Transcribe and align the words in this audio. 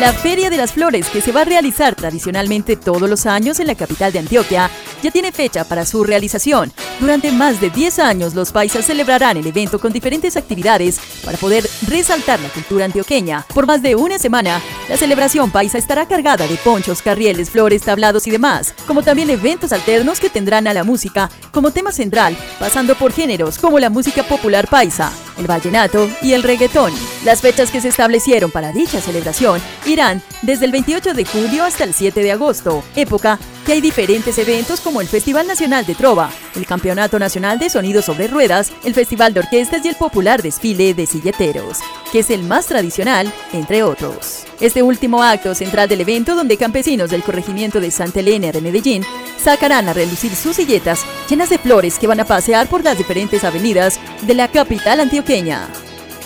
La 0.00 0.12
Feria 0.12 0.48
de 0.48 0.56
las 0.56 0.74
Flores, 0.74 1.08
que 1.08 1.20
se 1.20 1.32
va 1.32 1.40
a 1.40 1.44
realizar 1.44 1.96
tradicionalmente 1.96 2.76
todos 2.76 3.10
los 3.10 3.26
años 3.26 3.58
en 3.58 3.66
la 3.66 3.74
capital 3.74 4.12
de 4.12 4.20
Antioquia, 4.20 4.70
ya 5.02 5.10
tiene 5.10 5.32
fecha 5.32 5.64
para 5.64 5.84
su 5.84 6.04
realización. 6.04 6.72
Durante 7.00 7.32
más 7.32 7.60
de 7.60 7.70
10 7.70 7.98
años, 7.98 8.34
los 8.34 8.52
paisas 8.52 8.86
celebrarán 8.86 9.38
el 9.38 9.46
evento 9.48 9.80
con 9.80 9.92
diferentes 9.92 10.36
actividades 10.36 11.00
para 11.24 11.36
poder 11.36 11.68
resaltar 11.88 12.38
la 12.38 12.48
cultura 12.48 12.84
antioqueña. 12.84 13.44
Por 13.52 13.66
más 13.66 13.82
de 13.82 13.96
una 13.96 14.20
semana, 14.20 14.62
la 14.88 14.96
celebración 14.96 15.50
paisa 15.50 15.78
estará 15.78 16.06
cargada 16.06 16.46
de 16.46 16.56
ponchos, 16.58 17.02
carrieles, 17.02 17.50
flores, 17.50 17.82
tablados 17.82 18.28
y 18.28 18.30
demás, 18.30 18.74
como 18.86 19.02
también 19.02 19.30
eventos 19.30 19.72
alternos 19.72 20.20
que 20.20 20.30
tendrán 20.30 20.68
a 20.68 20.74
la 20.74 20.84
música 20.84 21.28
como 21.50 21.72
tema 21.72 21.90
central, 21.90 22.36
pasando 22.60 22.94
por 22.94 23.12
géneros 23.12 23.58
como 23.58 23.80
la 23.80 23.90
música 23.90 24.22
popular 24.22 24.68
paisa, 24.68 25.12
el 25.38 25.46
vallenato 25.46 26.08
y 26.22 26.32
el 26.32 26.42
reggaetón. 26.42 26.92
Las 27.24 27.40
fechas 27.40 27.70
que 27.70 27.80
se 27.80 27.88
establecieron 27.88 28.50
para 28.50 28.72
dicha 28.72 29.00
celebración 29.00 29.60
irán 29.86 30.22
desde 30.42 30.66
el 30.66 30.72
28 30.72 31.14
de 31.14 31.24
julio 31.24 31.64
hasta 31.64 31.84
el 31.84 31.94
7 31.94 32.20
de 32.20 32.32
agosto, 32.32 32.82
época 32.96 33.38
que 33.64 33.72
hay 33.72 33.80
diferentes 33.80 34.38
eventos 34.38 34.80
como 34.80 35.00
el 35.00 35.08
Festival 35.08 35.46
Nacional 35.46 35.84
de 35.84 35.94
Trova, 35.94 36.30
el 36.56 36.66
Campeonato 36.66 37.18
Nacional 37.18 37.58
de 37.58 37.70
Sonidos 37.70 38.04
sobre 38.04 38.28
Ruedas, 38.28 38.72
el 38.84 38.94
Festival 38.94 39.34
de 39.34 39.40
Orquestas 39.40 39.84
y 39.84 39.88
el 39.88 39.94
popular 39.94 40.42
desfile 40.42 40.94
de 40.94 41.06
silleteros, 41.06 41.78
que 42.12 42.20
es 42.20 42.30
el 42.30 42.42
más 42.42 42.66
tradicional, 42.66 43.32
entre 43.52 43.82
otros. 43.82 44.44
Este 44.60 44.82
último 44.82 45.22
acto 45.22 45.54
central 45.54 45.88
del 45.88 46.00
evento, 46.00 46.34
donde 46.34 46.56
campesinos 46.56 47.10
del 47.10 47.22
corregimiento 47.22 47.80
de 47.80 47.90
Santa 47.90 48.20
Elena 48.20 48.52
de 48.52 48.60
Medellín 48.60 49.04
sacarán 49.42 49.88
a 49.88 49.92
relucir 49.92 50.34
sus 50.34 50.56
silletas 50.56 51.04
llenas 51.28 51.50
de 51.50 51.58
flores 51.58 51.98
que 51.98 52.06
van 52.06 52.20
a 52.20 52.24
pasear 52.24 52.68
por 52.68 52.82
las 52.82 52.98
diferentes 52.98 53.44
avenidas 53.44 54.00
de 54.22 54.34
la 54.34 54.48
capital 54.48 55.00
antioqueña. 55.00 55.68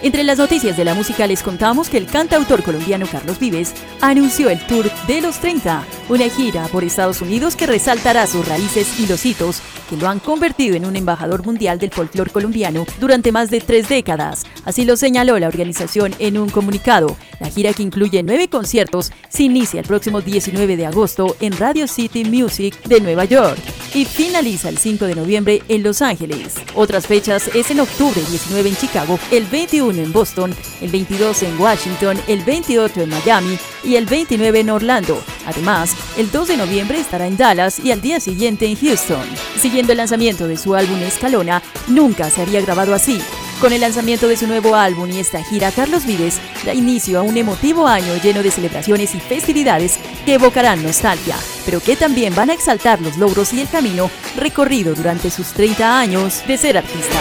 Entre 0.00 0.22
las 0.22 0.38
noticias 0.38 0.76
de 0.76 0.84
la 0.84 0.94
música 0.94 1.26
les 1.26 1.42
contamos 1.42 1.88
que 1.88 1.98
el 1.98 2.06
cantautor 2.06 2.62
colombiano 2.62 3.06
Carlos 3.10 3.40
Vives 3.40 3.74
anunció 4.00 4.48
el 4.48 4.64
Tour 4.66 4.88
de 5.08 5.20
los 5.20 5.40
30, 5.40 5.84
una 6.08 6.28
gira 6.28 6.68
por 6.68 6.84
Estados 6.84 7.20
Unidos 7.20 7.56
que 7.56 7.66
resaltará 7.66 8.28
sus 8.28 8.46
raíces 8.46 9.00
y 9.00 9.08
los 9.08 9.26
hitos 9.26 9.60
que 9.90 9.96
lo 9.96 10.08
han 10.08 10.20
convertido 10.20 10.76
en 10.76 10.84
un 10.84 10.94
embajador 10.94 11.44
mundial 11.44 11.80
del 11.80 11.90
folclore 11.90 12.30
colombiano 12.30 12.86
durante 13.00 13.32
más 13.32 13.50
de 13.50 13.60
tres 13.60 13.88
décadas. 13.88 14.44
Así 14.64 14.84
lo 14.84 14.96
señaló 14.96 15.36
la 15.40 15.48
organización 15.48 16.14
en 16.20 16.38
un 16.38 16.48
comunicado. 16.48 17.16
La 17.40 17.50
gira 17.50 17.72
que 17.72 17.82
incluye 17.82 18.22
nueve 18.22 18.48
conciertos 18.48 19.10
se 19.28 19.42
inicia 19.42 19.80
el 19.80 19.86
próximo 19.86 20.20
19 20.20 20.76
de 20.76 20.86
agosto 20.86 21.36
en 21.40 21.56
Radio 21.56 21.88
City 21.88 22.24
Music 22.24 22.80
de 22.84 23.00
Nueva 23.00 23.24
York 23.24 23.58
y 23.94 24.04
finaliza 24.04 24.68
el 24.68 24.78
5 24.78 25.06
de 25.06 25.14
noviembre 25.14 25.62
en 25.68 25.82
Los 25.82 26.02
Ángeles. 26.02 26.54
Otras 26.74 27.06
fechas 27.06 27.48
es 27.54 27.70
en 27.70 27.80
octubre 27.80 28.20
19 28.20 28.68
en 28.68 28.76
Chicago, 28.76 29.18
el 29.30 29.44
21 29.46 30.02
en 30.02 30.12
Boston, 30.12 30.54
el 30.80 30.90
22 30.90 31.42
en 31.42 31.60
Washington, 31.60 32.20
el 32.26 32.44
28 32.44 33.02
en 33.02 33.10
Miami 33.10 33.58
y 33.84 33.96
el 33.96 34.06
29 34.06 34.60
en 34.60 34.70
Orlando. 34.70 35.22
Además, 35.46 35.94
el 36.16 36.30
2 36.30 36.48
de 36.48 36.56
noviembre 36.56 36.98
estará 36.98 37.26
en 37.26 37.36
Dallas 37.36 37.78
y 37.78 37.92
al 37.92 38.00
día 38.00 38.20
siguiente 38.20 38.66
en 38.66 38.76
Houston. 38.76 39.26
Siguiendo 39.60 39.92
el 39.92 39.98
lanzamiento 39.98 40.46
de 40.46 40.56
su 40.56 40.74
álbum 40.74 41.00
Escalona, 41.02 41.62
nunca 41.86 42.30
se 42.30 42.42
había 42.42 42.60
grabado 42.60 42.94
así. 42.94 43.20
Con 43.60 43.72
el 43.72 43.80
lanzamiento 43.80 44.28
de 44.28 44.36
su 44.36 44.46
nuevo 44.46 44.76
álbum 44.76 45.10
y 45.10 45.18
esta 45.18 45.42
gira, 45.42 45.72
Carlos 45.72 46.06
Vives 46.06 46.40
da 46.64 46.72
inicio 46.72 47.18
a 47.18 47.22
un 47.22 47.36
emotivo 47.36 47.88
año 47.88 48.14
lleno 48.22 48.40
de 48.40 48.52
celebraciones 48.52 49.16
y 49.16 49.20
festividades 49.20 49.98
que 50.24 50.34
evocarán 50.34 50.84
nostalgia, 50.84 51.36
pero 51.64 51.80
que 51.80 51.96
también 51.96 52.36
van 52.36 52.50
a 52.50 52.54
exaltar 52.54 53.00
los 53.00 53.16
logros 53.16 53.52
y 53.52 53.60
el 53.60 53.68
camino 53.68 54.10
recorrido 54.36 54.94
durante 54.94 55.30
sus 55.32 55.48
30 55.48 55.98
años 55.98 56.46
de 56.46 56.56
ser 56.56 56.78
artista. 56.78 57.18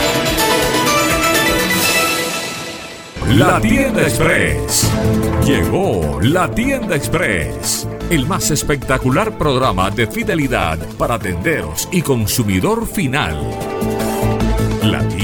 La 3.30 3.60
Tienda 3.60 4.04
Express. 4.04 4.88
Llegó 5.44 6.20
la 6.22 6.50
Tienda 6.52 6.96
Express. 6.96 7.88
El 8.12 8.28
más 8.28 8.52
espectacular 8.52 9.38
programa 9.40 9.90
de 9.90 10.06
fidelidad 10.06 10.78
para 10.98 11.18
tenderos 11.18 11.90
y 11.92 12.04
consumidor 12.04 12.88
final. 12.88 14.07